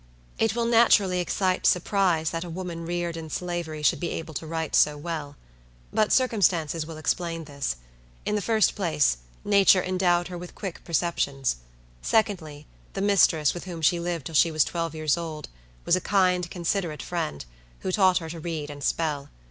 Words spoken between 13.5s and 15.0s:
with whom she lived till she was twelve